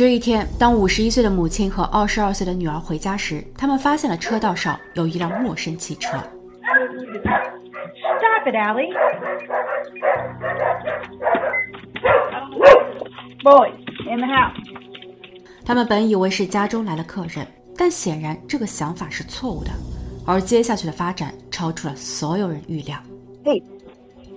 [0.00, 6.16] 这一天，当五十一岁的母亲和二十二岁的女儿回家时，他们发现了车道上有一辆陌生汽车。
[8.16, 8.94] Stop it, Allie.
[13.42, 13.74] Boys,
[14.10, 14.56] in the house.
[15.66, 17.46] 他们本以为是家中来了客人，
[17.76, 19.70] 但显然这个想法是错误的。
[20.24, 22.96] 而接下去的发展超出了所有人预料。
[23.44, 23.62] Hey,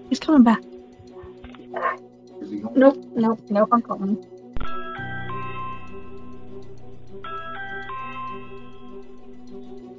[0.09, 0.59] he's coming back.
[2.75, 4.17] Nope, nope, nope, I'm calling.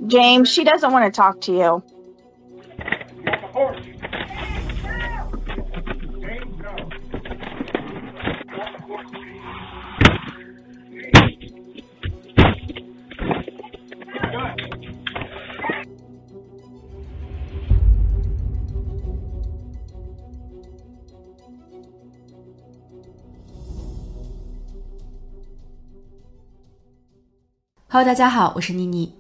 [0.08, 1.84] James, she doesn't want to talk to you.
[27.91, 29.14] Hello，大家好，我是妮妮。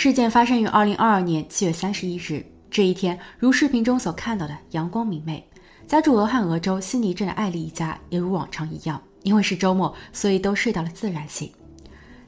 [0.00, 2.46] 事件发生于二零二二年七月三十一日。
[2.70, 5.44] 这一天，如视频中所看到的，阳光明媚。
[5.88, 11.50] 家住俄亥俄州悉尼镇的艾丽一家也如往常一样，因为是周末，所以都睡到了自然醒。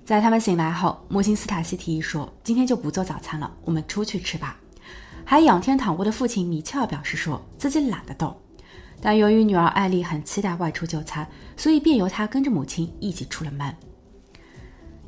[0.04, 4.58] 在他们醒来后，母亲斯塔西提议说：“今天就不做早餐了，我们出去吃吧。”
[5.24, 8.36] 还仰天躺卧的父亲米切尔表示说自己懒得动，
[9.00, 11.24] 但由于女儿艾丽很期待外出就餐，
[11.56, 13.72] 所以便由他跟着母亲一起出了门。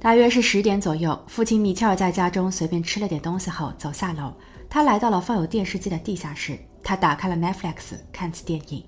[0.03, 4.33] 大约是十点左右，父亲米切尔在家中随便吃了点东西后走下楼，
[4.69, 8.85] 他来到了放有电视机的地下室，他打开了 Netflix 看起电影。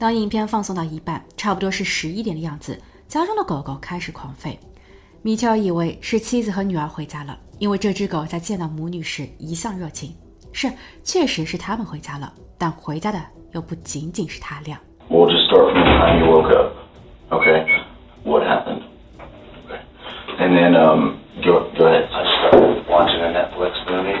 [0.00, 2.76] 当影片放送到一半，差不多是十一点的样子，
[3.06, 4.56] 家中的狗狗开始狂吠。
[5.22, 10.12] 米切尔以为是妻子和女儿回家了，因为这只狗在见到母女时一向热情。
[10.50, 10.68] 是，
[11.04, 14.76] 确实是他们回家了，但回家的又不仅仅是他俩。
[15.08, 16.72] We'll just start from time you woke up.
[17.28, 17.81] ok
[20.52, 20.74] What happened?
[20.74, 20.74] Okay.
[20.74, 22.08] And then um, go go ahead.
[22.12, 24.18] I started watching a Netflix movie.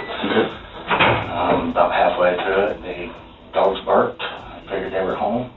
[1.32, 3.12] Um, about halfway through it, the
[3.52, 4.22] dogs barked.
[4.22, 5.52] I figured they were home.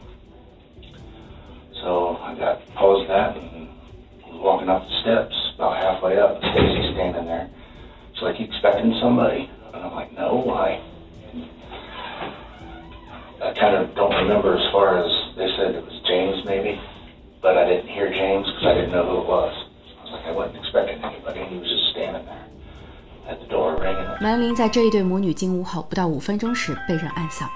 [1.81, 3.69] So I got paused that and
[4.27, 5.35] was walking up the steps.
[5.55, 7.49] About halfway up, Stacy's standing there.
[8.13, 10.81] She's like, "You expecting somebody?" And I'm like, "No, why?"
[13.43, 16.79] I kind of don't remember as far as they said it was James maybe,
[17.41, 19.64] but I didn't hear James because I didn't know who it was.
[24.21, 27.49] 门铃在这一对母女进屋后不到五分钟时被人按响。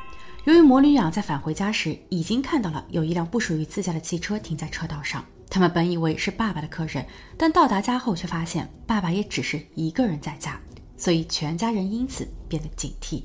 [0.45, 7.05] 由于母女俩在返回家时已经看到了有一辆不属于自家的汽车停在车道上，他们本以为是爸爸的客人，
[7.37, 10.59] 但到达家后却发现爸爸也只是一个人在家，
[10.97, 13.23] 所以全家人因此变得警惕。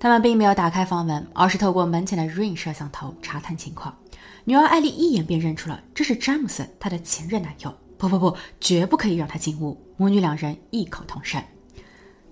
[0.00, 3.96] 他们并没有打开房门，而是透过门前的 Ring 摄像头查探情况。
[4.44, 7.74] 女儿艾丽一眼便认出了这是詹姆斯，她的前任男友。
[7.98, 9.76] 不不不，绝不可以让他进屋！
[9.96, 11.42] 母女两人异口同声。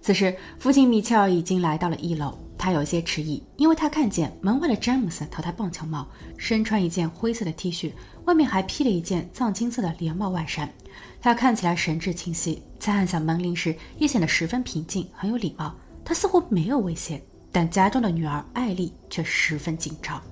[0.00, 6.06] 此时，父亲米切尔已经来到了一楼，他有些迟疑，因为他看见门外的詹姆斯头戴棒球帽，
[6.38, 7.90] 身穿一件灰色的 T 恤，
[8.24, 10.72] 外面还披了一件藏青色的连帽外衫。
[11.20, 15.74] 他看起来神志清晰，在按响门铃时也显得十分平静，很有礼貌。
[16.04, 20.22] 他似乎没有威胁，但家中的女儿艾丽却十分紧张。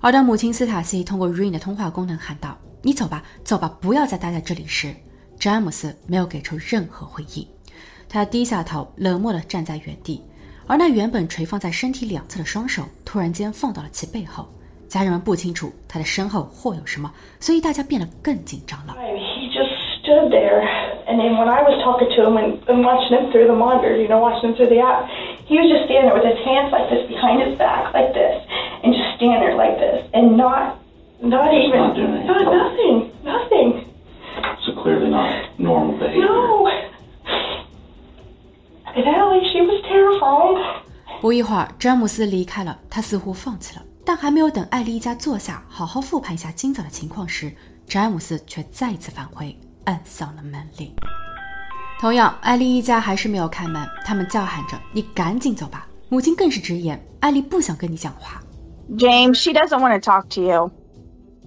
[0.00, 4.94] 而当母亲斯塔西通过 Rain 的通话功能喊道：“你走吧，走吧，不要再待在这里时，
[5.40, 7.46] 詹姆斯没有给出任何回应。
[8.10, 10.22] 他低下头，冷漠地站在原地，
[10.66, 14.46] 而那原本垂放在身体两侧的双手突然间放到了其背后。
[14.86, 18.94] 家人们不清楚他的身后或有什么，所以大家变得更紧张了。
[19.00, 19.72] He just
[20.04, 20.60] stood there,
[21.08, 23.96] and then when I was talking to him and, and watching him through the monitor,
[23.96, 25.08] you know, watching him through the app,
[25.48, 28.36] he was just standing there with his hands like this behind his back, like this,
[28.84, 30.76] and just standing there like this, and not,
[31.23, 32.27] not even, not doing anything.
[32.27, 33.83] not nothing, nothing.
[34.65, 36.25] So clearly not normal behavior.
[36.25, 36.67] No.
[38.95, 40.57] And Allie, she was terrified.
[41.21, 43.83] 不一会儿，詹姆斯离开了，他似乎放弃了。
[44.05, 47.53] 但还没有等艾丽一家坐下，好好复盘一下今早的情况时，
[47.85, 49.55] 詹姆斯却再一次返回，
[49.85, 50.91] 按响了门铃。
[51.99, 58.41] 同样，艾丽一家还是没有开门，他们叫喊着：“你赶紧走吧！”母亲更是直言：“艾丽不想跟你讲话。
[58.97, 60.82] James, she doesn't want to talk to you. ”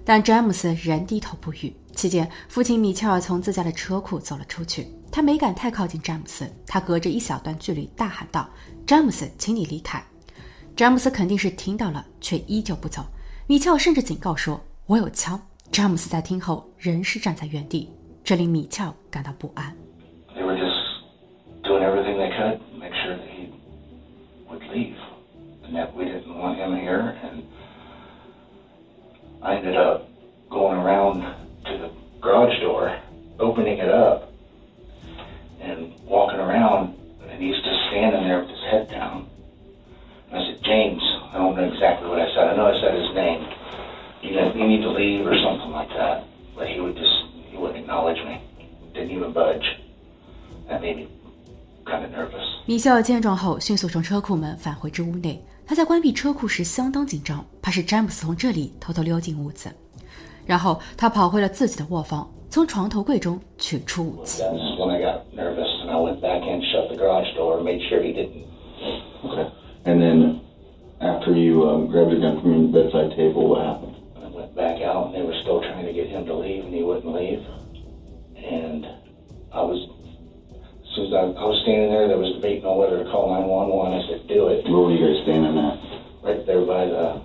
[0.07, 1.75] 但詹姆斯仍低头不语。
[1.91, 8.49] 期间，父亲米切尔从自家的车库走了出去，他没敢太靠近詹姆斯，他隔着一小段距离大喊道
[8.87, 10.01] ：“詹姆斯，请你离开！”
[10.77, 13.05] 詹姆斯肯定是听到了，却依旧不走。
[13.47, 14.57] 米切尔甚至警告说
[14.87, 15.37] ：“我有枪。”
[15.73, 17.91] 詹姆斯在听后仍是站在原地，
[18.23, 19.75] 这令米切尔感到不安。
[29.46, 30.08] I ended up
[30.50, 31.22] going around
[31.64, 31.90] to the
[32.20, 32.96] garage door,
[33.38, 34.32] opening it up,
[35.60, 36.94] and walking around,
[37.28, 39.26] and he's just standing there with his head down.
[40.30, 41.02] And I said, James,
[41.32, 42.48] I don't know exactly what I said.
[42.48, 43.46] I know I said his name.
[44.22, 46.24] You, know, you need to leave or something like that.
[46.54, 48.40] But he would just, he wouldn't acknowledge me.
[48.94, 49.64] Didn't even budge.
[50.68, 51.08] That made me
[51.84, 52.46] kind of nervous.
[52.66, 55.42] 米歇尔见状后，迅速从车库门返回至屋内。
[55.67, 59.69] 他在关闭车库时相当紧张，怕是詹姆斯从这里偷偷溜进屋子。
[60.45, 64.41] 然后他跑回了自己的卧房，从床头柜中取出武器。
[64.43, 68.13] When I got nervous, and I went back in, shut the garage door, made sure he
[68.13, 68.45] didn't.
[69.25, 69.51] Okay.
[69.83, 70.39] And then
[71.01, 73.95] after you um, grabbed your gun from your bedside table, what happened?
[74.23, 76.81] I went back out, they were still trying to get him to leave, and he
[76.81, 77.43] wouldn't leave.
[78.37, 78.87] And
[79.51, 79.83] I was,
[80.97, 83.29] as soon as I, I was standing there, there was debating on whether to call
[83.29, 83.93] 911.
[83.93, 84.65] I said, do it.
[84.65, 85.77] Where were you guys standing at?
[86.23, 87.21] Right there by the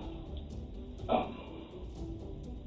[1.08, 1.32] um,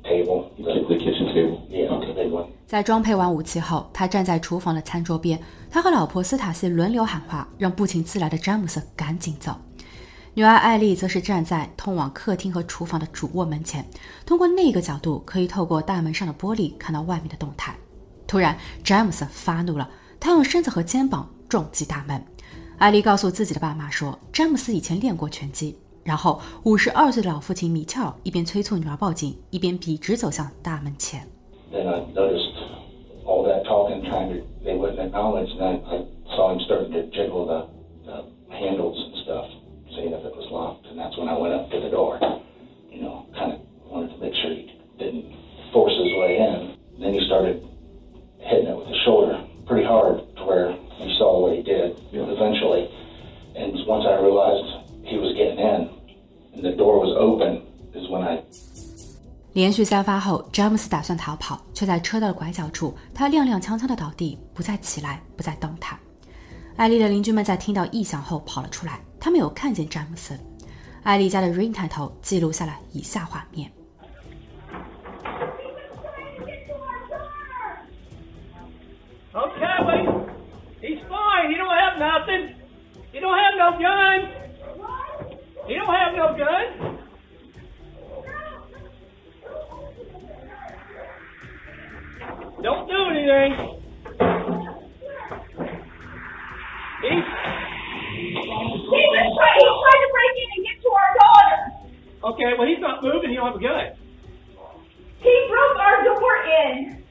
[0.04, 0.52] table.
[0.58, 1.62] The, the kitchen table?
[1.70, 2.14] Yeah, Okay.
[2.14, 2.48] big one.
[2.66, 9.54] 在装配完武器后，他站在厨房的餐桌边，他和老婆斯塔西轮流喊话，让不请自来的詹姆斯赶紧走。
[10.34, 13.86] 女儿艾丽则是站在通往客厅和厨房的主卧门前，
[14.26, 17.74] 通过那个角度可以透过大门上的玻璃看到外面的动态。
[18.28, 19.88] 突然，詹姆斯发怒了，
[20.20, 22.24] 他用身子和肩膀撞击大门。
[22.78, 25.78] 艾丽告诉自己的爸妈说，詹姆斯以前练过拳击。
[26.04, 31.28] 然后，五十二岁的老父亲米切尔一边催促女儿报警，一边笔直走向大门前。
[31.74, 32.54] Then I noticed
[33.26, 37.10] all that talking, trying to, they wouldn't acknowledge, and I, I saw him starting to
[37.10, 37.68] jiggle the,
[38.06, 39.48] the handles and stuff,
[39.96, 42.20] seeing if it was locked, and that's when I went up to the door.
[59.66, 65.98] 连续三发后，詹姆斯打算逃跑，却在车道的拐角处，他踉踉跄跄的倒地，不再起来，不再动弹。
[66.78, 70.40] 艾丽的邻居们在听到异响后跑了出来，他们有看见詹姆斯。
[71.02, 73.72] 艾丽家的 Ring 探头记录下了以下画面。
[79.34, 80.08] Okay, wait.
[80.80, 81.50] He's fine.
[81.50, 82.54] He don't have nothing.
[83.12, 84.30] He don't have no gun.
[85.68, 86.95] He don't have no gun.
[92.66, 93.54] Don't do anything.
[97.06, 101.58] He was trying, he tried to break in and get to our daughter.
[102.34, 102.52] okay.
[102.58, 103.30] Well, he's not moving.
[103.30, 103.94] He don't have a gun.
[105.22, 106.36] He broke our door
[106.66, 107.06] in.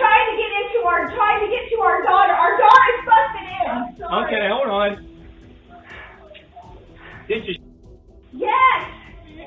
[0.00, 2.32] Trying to get into our, trying to get to our daughter.
[2.32, 3.68] Our daughter's busted in.
[4.00, 4.90] Okay, hold on.
[7.28, 7.54] Did you
[8.32, 8.80] Yes.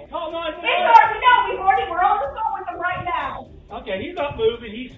[0.09, 3.49] call nine It's already, no, we've already, we're on the phone with him right now.
[3.81, 4.71] Okay, he's not moving.
[4.71, 4.96] He's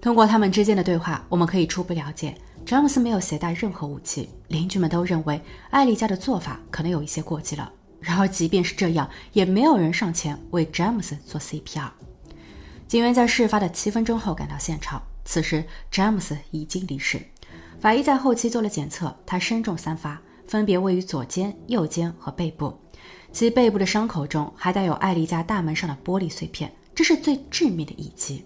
[0.00, 4.28] 通过他们之间的对话，我们可以初步了解，詹姆斯没有携带任何武器。
[4.48, 5.40] 邻居们都认为
[5.70, 7.72] 艾丽家的做法可能有一些过激了。
[8.00, 11.90] 然而，即便是这样，也没有人上前为詹姆斯做 CPR。
[12.86, 17.20] 警员在事发的七分钟后赶到现场，此时詹姆斯已经离世。
[17.80, 22.78] 法医在后期做了检测，他身中三发，分别位于左肩、右肩和背部。
[23.32, 28.44] 其背部的伤口中还带有艾丽家大门上的玻璃碎片，这是最致命的一击。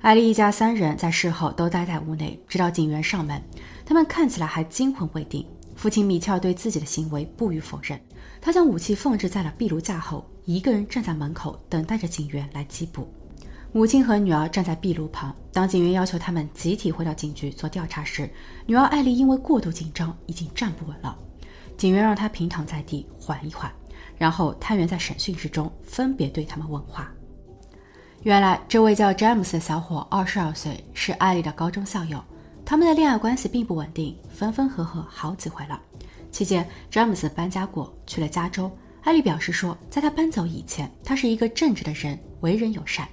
[0.00, 3.38] 艾丽一家三人在事后都待在屋内，直到警员上门。
[3.84, 5.46] 他们看起来还惊魂未定。
[5.76, 8.00] 父亲米切尔对自己的行为不予否认，
[8.40, 13.06] 他将武器放置在了壁炉架后，一个人站在门口等待着警员来缉捕。
[13.72, 15.36] 母亲和女儿站在壁炉旁。
[15.52, 18.30] 当警员要求他们集体回到警局做调查时，
[18.64, 21.14] 女儿艾丽因为过度紧张已经站不稳了。
[21.76, 23.70] 警员让她平躺在地缓一缓，
[24.16, 27.12] 然后探员在审讯室中分别对他们问话。
[28.24, 32.22] 原来，这位叫詹姆斯的小伙二十二岁，是艾丽的高中校友。
[32.64, 35.80] 他们的恋爱关系并不稳定，分分合合好几回了。
[36.32, 38.70] 期间，詹姆斯搬家过，去了加州。
[39.04, 43.08] 艾丽表示说，在他搬走以前，他是一个正直的人，为人友善，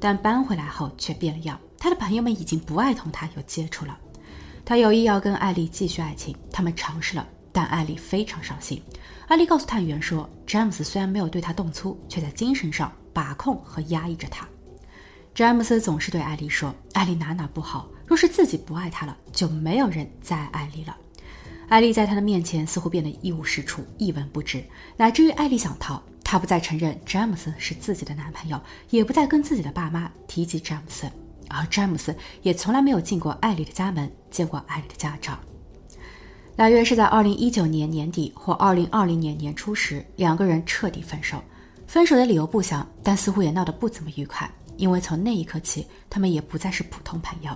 [0.00, 1.58] 但搬回来后却变了样。
[1.78, 3.96] 他的朋友们已经不爱同他有接触了。
[4.64, 8.82] 他有意要跟艾丽继续爱情，他们尝试了，但艾丽非常伤心。
[9.28, 14.46] 艾丽告诉探员说，詹姆斯虽然没有对她动粗，却在精神上把控和压抑着她。
[15.34, 20.96] 詹姆斯总是对艾丽说：“艾丽哪哪不好，若是自己不爱她了，就没有人再爱艾丽了。”
[21.68, 24.62] 艾丽在他的面前似乎变得一无是处，一文不值，
[24.98, 26.02] 乃至于艾丽想逃。
[26.22, 31.10] 她不再承认詹姆斯是自己的男朋友，也不再跟自己的爸妈提及詹姆斯，
[31.48, 35.38] 而詹姆斯也从来没有进过艾丽的家门，见过艾丽的家长。
[36.54, 41.42] 大约是在二零一九年年底或二零二零年年初时，两个人彻底分手。
[41.92, 47.54] 分手的理由不详，但似乎也闹得不怎么愉快，因为从那一刻起，他们也不再是普通朋友。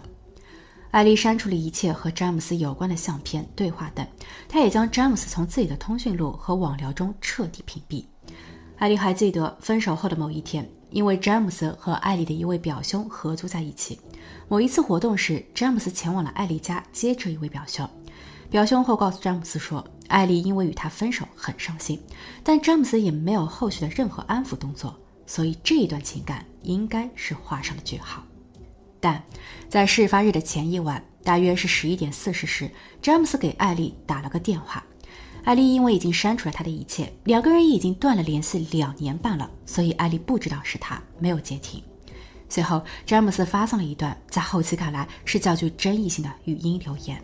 [0.91, 4.07] 艾丽删除了一切和詹姆斯有关的相片、对话等，
[4.47, 8.05] 她也将詹姆斯从自己的通讯录和网聊中彻底屏蔽。
[8.77, 13.99] 艾丽还记得分手后的某一天，因为詹姆斯和艾丽的一位表兄合租在一起。
[14.49, 17.89] 某一次活动时，詹姆斯前往了艾丽家接这一位表兄。
[18.51, 22.01] 表兄后告诉詹姆斯说，艾丽因为与他分手很伤心，
[22.43, 24.97] 但詹姆斯也没有后续的任何安抚动作，
[25.27, 28.23] 所以这一段情感应该是画上了句号。
[29.01, 29.23] 但
[29.69, 32.71] 在事发日的前一晚，大约是十一点四十时，
[33.01, 34.85] 詹姆斯给艾丽打了个电话。
[35.45, 41.81] 艾丽因为已经删除了他的一切，两个人已经断了联系两年半了，所以艾丽不知道是他，没有接听。
[42.49, 47.23] 随后，詹姆斯发送了一段在后期看来是较具争议性的语音留言。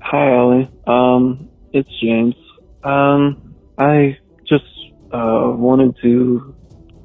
[0.00, 0.68] Hi, Ellie.
[0.84, 1.36] Um,
[1.78, 2.34] it's James.
[2.82, 4.18] Um, I
[4.48, 4.64] just
[5.12, 6.56] uh wanted to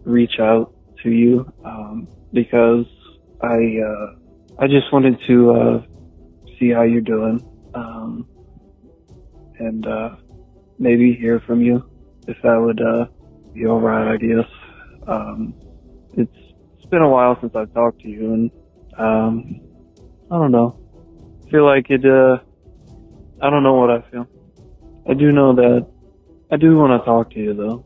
[0.03, 2.85] reach out to you um because
[3.41, 4.07] I uh
[4.59, 5.81] I just wanted to uh
[6.59, 8.27] see how you're doing um
[9.59, 10.15] and uh
[10.79, 11.83] maybe hear from you
[12.27, 13.05] if that would uh
[13.53, 14.49] be alright I guess.
[15.07, 15.55] Um
[16.13, 16.31] it's
[16.77, 18.51] it's been a while since I've talked to you and
[18.97, 19.61] um
[20.31, 20.79] I don't know.
[21.47, 22.37] I feel like it uh
[23.41, 24.27] I don't know what I feel.
[25.06, 25.86] I do know that
[26.50, 27.84] I do want to talk to you though.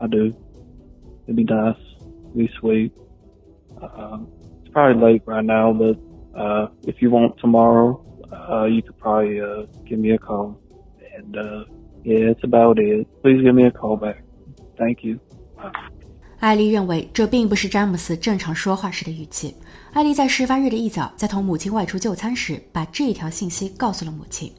[0.00, 0.34] I do.
[1.24, 1.76] It'd be nice.
[2.00, 2.92] It'd be sweet.
[3.80, 4.18] Uh,
[4.60, 5.96] it's probably late right now, but
[6.34, 8.00] uh, if you want tomorrow,
[8.32, 10.60] uh, you could probably uh, give me a call.
[11.16, 11.64] And uh,
[12.04, 13.06] yeah, that's about it.
[13.22, 14.22] Please give me a call back.
[14.78, 15.18] Thank you.
[16.38, 19.54] 艾丽认为这并不是詹姆斯正常说话时的语气。
[19.92, 24.52] 艾丽在事发日的一早，在同母亲外出就餐时，把这一条信息告诉了母亲。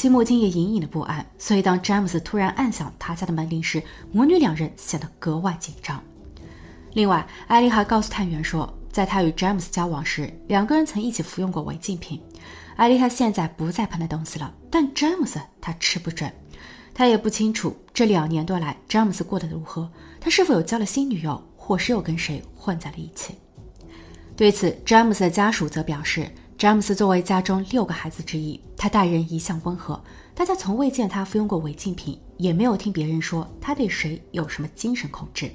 [0.00, 6.02] 其母亲也隐隐的不安，所以当詹姆斯突然按响他家的门铃时，母女两人显得格外紧张。
[6.94, 12.18] 另外，艾丽还告诉探员说，在她与詹姆斯交往时，两个人曾一起服用过违禁品。
[12.76, 16.32] 艾丽她现在不再碰那东西了，但詹姆斯他吃不准。
[16.94, 19.86] 他也不清楚这两年多来詹姆斯过得如何，
[20.18, 23.34] 他是否有交了新女友，或是又跟谁混在了一起。
[24.34, 26.26] 对此，詹姆斯的家属则表示。
[26.60, 29.98] 詹姆斯作为家中六个孩子之一，他待人一向温和，
[30.34, 35.50] 大家从未见他服用过违禁品，也没有听别人说他对谁有什么精神控制。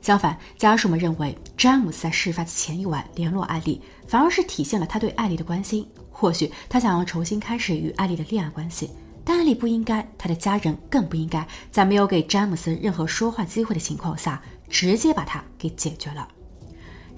[0.00, 5.84] 相反，家属们认为詹姆斯在事发的前一晚联络艾丽，反而是体现了他对艾丽的关心。
[6.12, 8.90] 或许他想要重新开始与艾丽的恋爱关系，
[9.24, 16.28] 但艾丽不应该，他的家人更不应该在没有给詹姆斯任何说话机会的情况下，直接把他给解决了。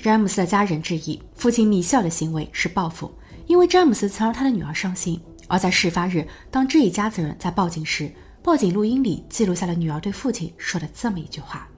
[0.02, 3.12] 詹姆斯的家人质疑父亲米歇尔的行为是报复，
[3.46, 5.20] 因为詹姆斯曾让他的女儿伤心。
[5.46, 8.10] 而在事发日，当这一家子人在报警时，
[8.42, 11.68] 报警录音里记录下了女儿对父亲说的这么一句话。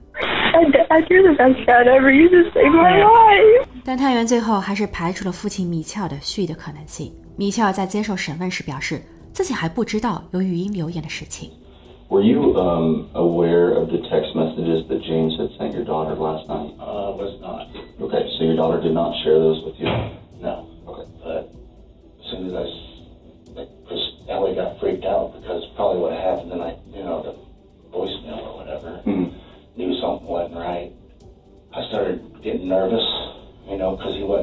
[3.83, 7.13] 但探员最后还是排除了父亲米切尔的蓄意的可能性。
[7.35, 9.01] 米切尔在接受审问时表示，
[9.33, 11.51] 自己还不知道有语音留言的事情。
[12.13, 16.71] Were you um, aware of the text messages that James had sent your daughter last night?
[16.79, 17.65] Uh, was not.
[17.99, 19.87] Okay, so your daughter did not share those with you?
[20.39, 20.69] No.
[20.85, 21.09] Okay.
[21.23, 21.49] But
[22.21, 27.01] as soon as I, because Ellie got freaked out because probably what happened tonight, you
[27.01, 27.33] know, the
[27.89, 29.31] voicemail or whatever, Mhm.
[29.75, 30.91] knew something wasn't right.
[31.73, 33.03] I started getting nervous,
[33.67, 34.42] you know, because he wasn't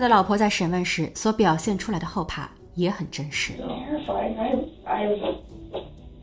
[0.00, 3.52] 他的老婆在审问时所表现出来的后怕也很真实。
[3.52, 4.34] terrified.
[4.86, 5.04] I,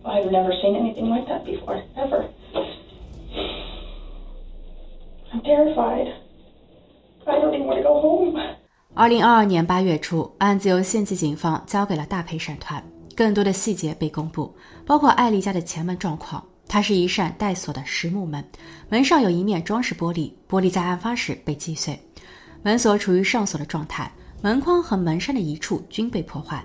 [0.03, 2.25] I've, never seen anything like that before, ever.
[5.31, 6.12] I'm terrified.
[7.27, 8.41] I don't even want to go home.
[8.96, 12.84] 二零二二年八月初，案子由县级警方交给了大陪审团，
[13.15, 14.51] 更多的细节被公布，
[14.88, 16.43] 包括艾丽家的前门状况。
[16.67, 18.43] 它是一扇带锁的实木门，
[18.89, 21.98] 门上有一面装饰玻璃，玻璃在案发时被击碎，
[22.68, 26.62] 门锁处于上锁的状态，门框和门扇的一处均被破坏。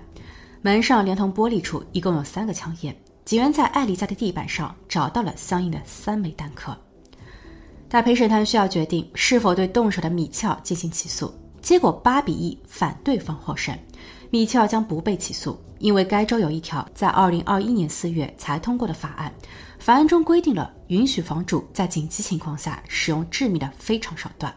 [0.61, 2.93] 门上连同玻璃处一共有三个枪眼，
[3.23, 6.77] 警员在艾丽家的地板上找到了相应的三枚弹壳。
[7.87, 11.33] 大陪审团需要决定是否对动手的米切尔进行起诉。
[11.61, 13.73] 结果八比一反对方获胜，
[14.29, 19.33] 米切尔将不被起诉，因为该州有一条在二零二一年四月才通过的法案，
[19.79, 24.53] 法案中规定了允许房主在紧急情况下使用致命的非常手段。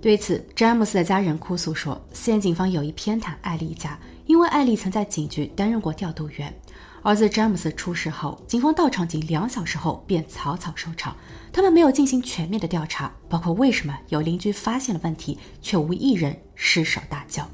[0.00, 6.54] 对此，詹姆斯的家人哭诉说，县警方有意偏袒艾丽一家，因为艾丽曾在警局担任过调度员。
[7.02, 11.16] 儿子詹姆斯出事后，警方到场仅两小时后便草草收场，
[11.52, 17.48] 他们没有进行全面的调查，包括为什么有邻居发现了问题，却无一人失手大叫。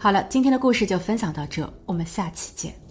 [0.00, 2.87] 好了，今天的故事就分享到这，我们下期见。